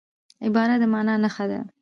[0.45, 1.59] عبارت د مانا نخښه ده.